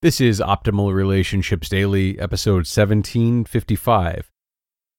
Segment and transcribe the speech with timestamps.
[0.00, 4.30] This is Optimal Relationships Daily, episode 1755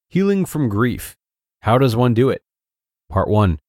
[0.10, 1.16] Healing from Grief
[1.62, 2.42] How Does One Do It?
[3.10, 3.60] Part 1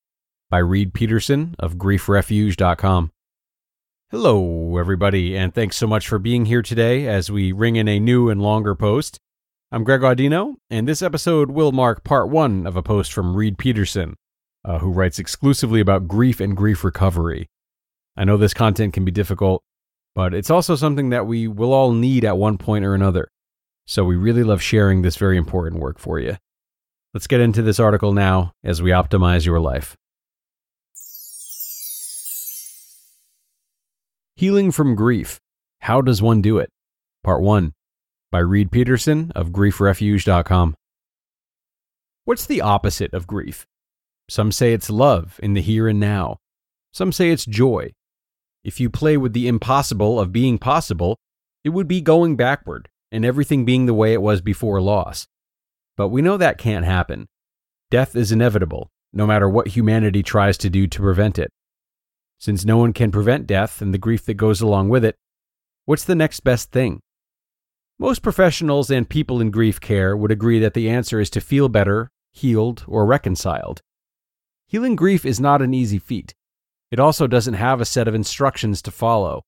[0.50, 3.12] by Reid Peterson of griefrefuge.com.
[4.11, 8.00] Hello, everybody, and thanks so much for being here today as we ring in a
[8.00, 9.20] new and longer post.
[9.70, 13.56] I'm Greg Audino, and this episode will mark part one of a post from Reid
[13.56, 14.17] Peterson,
[14.65, 17.47] uh, who writes exclusively about grief and grief recovery.
[18.17, 19.62] I know this content can be difficult
[20.14, 23.30] but it's also something that we will all need at one point or another.
[23.86, 26.36] So we really love sharing this very important work for you.
[27.14, 29.97] Let's get into this article now as we optimize your life.
[34.36, 35.41] Healing from Grief
[35.81, 36.70] How Does One Do It?
[37.22, 37.72] Part 1
[38.31, 40.77] by Reid Peterson of griefrefuge.com.
[42.25, 43.66] What's the opposite of grief?
[44.28, 46.36] Some say it's love in the here and now.
[46.92, 47.91] Some say it's joy
[48.64, 51.16] if you play with the impossible of being possible,
[51.64, 55.27] it would be going backward and everything being the way it was before loss.
[55.97, 57.27] But we know that can't happen.
[57.91, 61.50] Death is inevitable, no matter what humanity tries to do to prevent it.
[62.38, 65.16] Since no one can prevent death and the grief that goes along with it,
[65.84, 67.00] what's the next best thing?
[67.99, 71.69] Most professionals and people in grief care would agree that the answer is to feel
[71.69, 73.81] better, healed, or reconciled.
[74.69, 76.32] Healing grief is not an easy feat.
[76.91, 79.43] It also doesn't have a set of instructions to follow.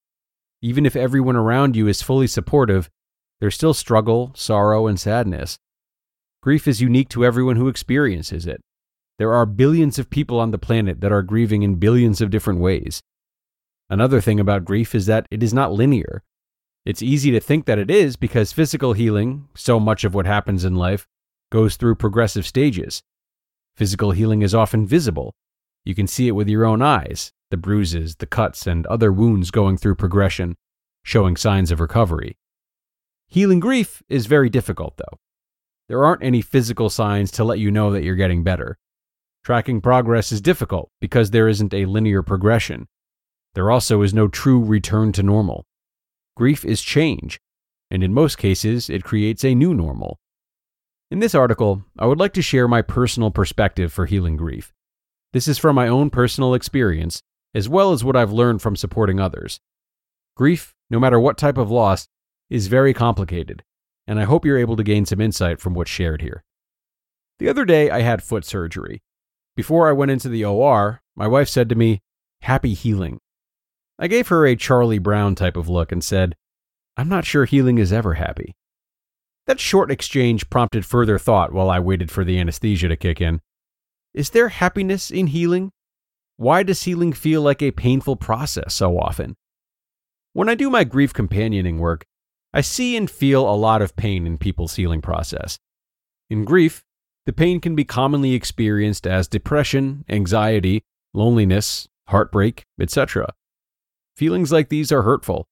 [0.61, 2.89] Even if everyone around you is fully supportive,
[3.41, 5.59] there's still struggle, sorrow, and sadness.
[6.41, 8.61] Grief is unique to everyone who experiences it.
[9.19, 12.61] There are billions of people on the planet that are grieving in billions of different
[12.61, 13.03] ways.
[13.91, 16.23] Another thing about grief is that it is not linear.
[16.85, 20.65] It's easy to think that it is because physical healing, so much of what happens
[20.65, 21.07] in life,
[21.51, 23.03] goes through progressive stages.
[23.77, 25.35] Physical healing is often visible,
[25.85, 29.51] you can see it with your own eyes the bruises, the cuts, and other wounds
[29.51, 30.57] going through progression,
[31.05, 32.39] showing signs of recovery.
[33.29, 35.19] Healing grief is very difficult, though.
[35.87, 38.79] There aren't any physical signs to let you know that you're getting better.
[39.45, 42.89] Tracking progress is difficult because there isn't a linear progression.
[43.55, 45.67] There also is no true return to normal.
[46.35, 47.39] Grief is change,
[47.91, 50.19] and in most cases, it creates a new normal.
[51.11, 54.73] In this article, I would like to share my personal perspective for healing grief.
[55.33, 57.23] This is from my own personal experience,
[57.55, 59.61] as well as what I've learned from supporting others.
[60.37, 62.07] Grief, no matter what type of loss,
[62.51, 63.63] is very complicated,
[64.07, 66.45] and I hope you're able to gain some insight from what's shared here.
[67.39, 69.03] The other day, I had foot surgery.
[69.57, 72.01] Before I went into the OR, my wife said to me,
[72.43, 73.19] Happy healing.
[73.99, 76.35] I gave her a Charlie Brown type of look and said,
[76.97, 78.55] I'm not sure healing is ever happy.
[79.47, 83.41] That short exchange prompted further thought while I waited for the anesthesia to kick in.
[84.15, 85.73] Is there happiness in healing?
[86.37, 89.37] Why does healing feel like a painful process so often?
[90.35, 92.05] When I do my grief companioning work,
[92.53, 95.59] I see and feel a lot of pain in people's healing process.
[96.29, 96.85] In grief,
[97.25, 100.83] the pain can be commonly experienced as depression, anxiety,
[101.15, 103.33] loneliness, heartbreak, etc.
[104.17, 105.47] Feelings like these are hurtful.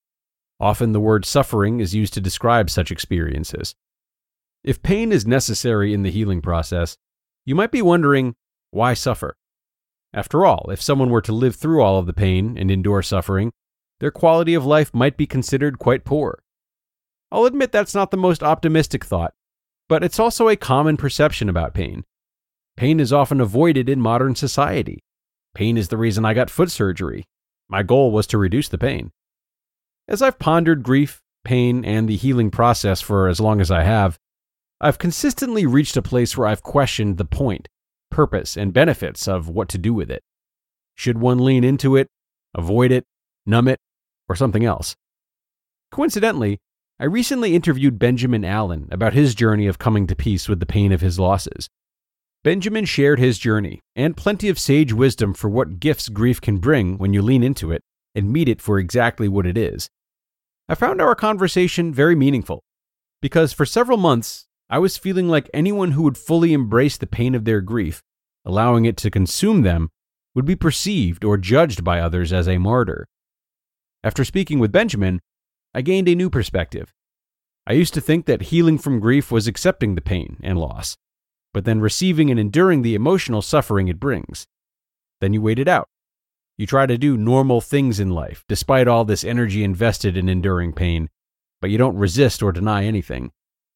[0.58, 3.74] Often the word suffering is used to describe such experiences.
[4.62, 6.98] If pain is necessary in the healing process,
[7.46, 8.34] you might be wondering
[8.70, 9.36] why suffer?
[10.12, 13.52] After all, if someone were to live through all of the pain and endure suffering,
[14.00, 16.42] their quality of life might be considered quite poor.
[17.30, 19.34] I'll admit that's not the most optimistic thought,
[19.88, 22.04] but it's also a common perception about pain.
[22.76, 25.04] Pain is often avoided in modern society.
[25.54, 27.24] Pain is the reason I got foot surgery.
[27.68, 29.12] My goal was to reduce the pain.
[30.08, 34.18] As I've pondered grief, pain, and the healing process for as long as I have,
[34.80, 37.68] I've consistently reached a place where I've questioned the point
[38.10, 40.22] purpose, and benefits of what to do with it.
[40.94, 42.08] Should one lean into it,
[42.54, 43.04] avoid it,
[43.46, 43.78] numb it,
[44.28, 44.96] or something else?
[45.90, 46.58] Coincidentally,
[46.98, 50.92] I recently interviewed Benjamin Allen about his journey of coming to peace with the pain
[50.92, 51.68] of his losses.
[52.44, 56.98] Benjamin shared his journey and plenty of sage wisdom for what gifts grief can bring
[56.98, 57.82] when you lean into it
[58.14, 59.88] and meet it for exactly what it is.
[60.68, 62.62] I found our conversation very meaningful
[63.20, 67.34] because for several months I was feeling like anyone who would fully embrace the pain
[67.34, 68.02] of their grief,
[68.44, 69.90] allowing it to consume them,
[70.32, 73.08] would be perceived or judged by others as a martyr.
[74.04, 75.20] After speaking with Benjamin,
[75.74, 76.94] I gained a new perspective.
[77.66, 80.96] I used to think that healing from grief was accepting the pain and loss,
[81.52, 84.46] but then receiving and enduring the emotional suffering it brings.
[85.20, 85.88] Then you wait it out.
[86.56, 90.74] You try to do normal things in life, despite all this energy invested in enduring
[90.74, 91.08] pain,
[91.60, 93.32] but you don't resist or deny anything.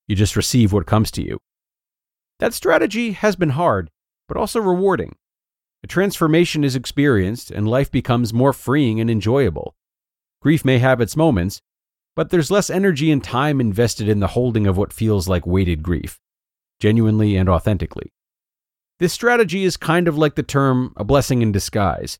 [0.06, 1.38] You just receive what comes to you.
[2.40, 3.90] That strategy has been hard,
[4.28, 5.14] but also rewarding.
[5.82, 9.74] A transformation is experienced, and life becomes more freeing and enjoyable.
[10.42, 11.60] Grief may have its moments,
[12.16, 15.82] but there's less energy and time invested in the holding of what feels like weighted
[15.82, 16.18] grief,
[16.80, 18.12] genuinely and authentically.
[19.00, 22.18] This strategy is kind of like the term a blessing in disguise.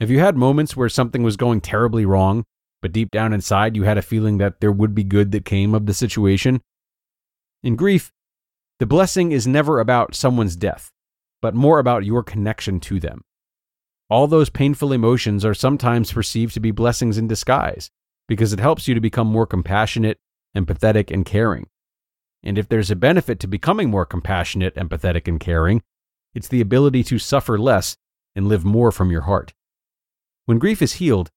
[0.00, 2.44] Have you had moments where something was going terribly wrong,
[2.82, 5.74] but deep down inside you had a feeling that there would be good that came
[5.74, 6.60] of the situation?
[7.62, 8.12] In grief,
[8.78, 10.92] the blessing is never about someone's death,
[11.40, 13.22] but more about your connection to them.
[14.08, 17.90] All those painful emotions are sometimes perceived to be blessings in disguise
[18.28, 20.18] because it helps you to become more compassionate,
[20.56, 21.68] empathetic, and caring.
[22.42, 25.82] And if there's a benefit to becoming more compassionate, empathetic, and caring,
[26.34, 27.96] it's the ability to suffer less
[28.36, 29.54] and live more from your heart.
[30.44, 31.30] When grief is healed,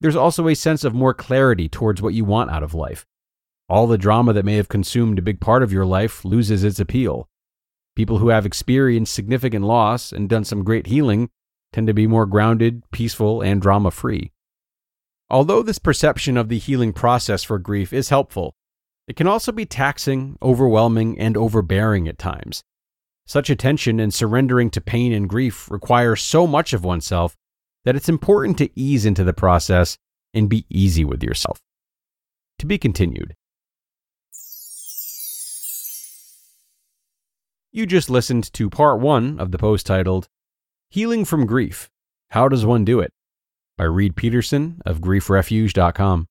[0.00, 3.06] there's also a sense of more clarity towards what you want out of life
[3.68, 6.80] all the drama that may have consumed a big part of your life loses its
[6.80, 7.28] appeal.
[7.94, 11.30] People who have experienced significant loss and done some great healing
[11.72, 14.32] tend to be more grounded, peaceful, and drama free.
[15.30, 18.54] Although this perception of the healing process for grief is helpful,
[19.08, 22.62] it can also be taxing, overwhelming, and overbearing at times.
[23.26, 27.36] Such attention and surrendering to pain and grief require so much of oneself
[27.84, 29.96] that it's important to ease into the process
[30.34, 31.60] and be easy with yourself.
[32.58, 33.34] To be continued.
[37.74, 40.28] You just listened to part one of the post titled
[40.90, 41.88] Healing from Grief
[42.32, 43.14] How Does One Do It?
[43.78, 46.26] by Reid Peterson of griefrefuge.com.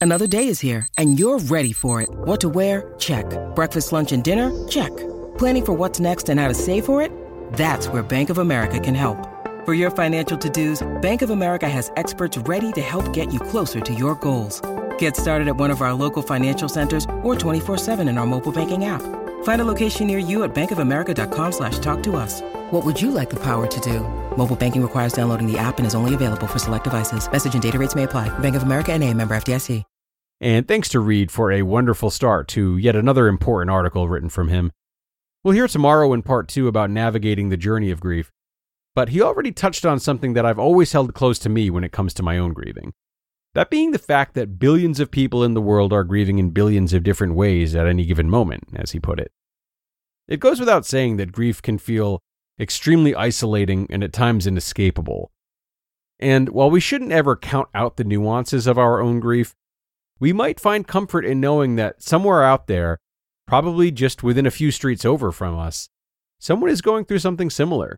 [0.00, 2.08] Another day is here and you're ready for it.
[2.10, 2.92] What to wear?
[2.98, 3.24] Check.
[3.54, 4.50] Breakfast, lunch, and dinner?
[4.66, 4.90] Check.
[5.38, 7.12] Planning for what's next and how to save for it?
[7.52, 9.28] That's where Bank of America can help.
[9.64, 13.38] For your financial to dos, Bank of America has experts ready to help get you
[13.38, 14.60] closer to your goals.
[14.98, 18.50] Get started at one of our local financial centers or 24 7 in our mobile
[18.52, 19.23] banking app.
[19.44, 22.42] Find a location near you at bankofamerica.com slash talk to us.
[22.70, 24.00] What would you like the power to do?
[24.36, 27.30] Mobile banking requires downloading the app and is only available for select devices.
[27.30, 28.36] Message and data rates may apply.
[28.40, 29.82] Bank of America and a member FDIC.
[30.40, 34.48] And thanks to Reid for a wonderful start to yet another important article written from
[34.48, 34.72] him.
[35.42, 38.32] We'll hear tomorrow in part two about navigating the journey of grief.
[38.94, 41.92] But he already touched on something that I've always held close to me when it
[41.92, 42.92] comes to my own grieving.
[43.54, 46.92] That being the fact that billions of people in the world are grieving in billions
[46.92, 49.30] of different ways at any given moment, as he put it.
[50.26, 52.20] It goes without saying that grief can feel
[52.58, 55.30] extremely isolating and at times inescapable.
[56.18, 59.54] And while we shouldn't ever count out the nuances of our own grief,
[60.18, 62.98] we might find comfort in knowing that somewhere out there,
[63.46, 65.88] probably just within a few streets over from us,
[66.40, 67.96] someone is going through something similar.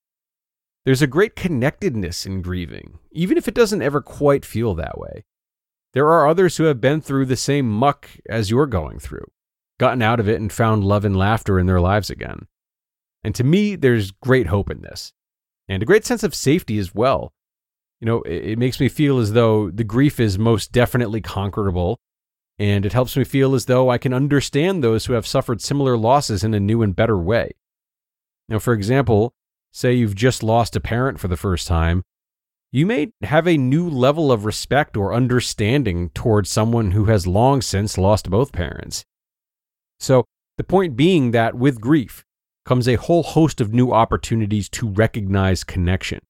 [0.84, 5.24] There's a great connectedness in grieving, even if it doesn't ever quite feel that way.
[5.96, 9.24] There are others who have been through the same muck as you're going through,
[9.80, 12.48] gotten out of it, and found love and laughter in their lives again.
[13.24, 15.14] And to me, there's great hope in this,
[15.70, 17.32] and a great sense of safety as well.
[17.98, 21.98] You know, it, it makes me feel as though the grief is most definitely conquerable,
[22.58, 25.96] and it helps me feel as though I can understand those who have suffered similar
[25.96, 27.52] losses in a new and better way.
[28.50, 29.32] Now, for example,
[29.72, 32.02] say you've just lost a parent for the first time,
[32.72, 37.62] you may have a new level of respect or understanding towards someone who has long
[37.62, 39.04] since lost both parents.
[40.00, 40.24] So,
[40.58, 42.24] the point being that with grief
[42.64, 46.20] comes a whole host of new opportunities to recognize connection,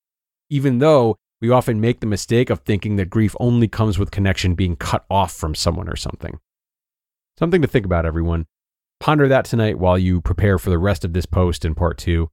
[0.50, 4.54] even though we often make the mistake of thinking that grief only comes with connection
[4.54, 6.38] being cut off from someone or something.
[7.38, 8.46] Something to think about, everyone.
[9.00, 12.30] Ponder that tonight while you prepare for the rest of this post in part two.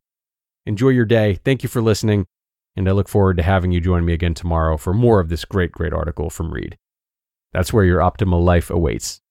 [0.65, 1.39] Enjoy your day.
[1.43, 2.25] Thank you for listening
[2.75, 5.45] and I look forward to having you join me again tomorrow for more of this
[5.45, 6.77] great, great article from Reid.
[7.51, 9.21] That's where your optimal life awaits.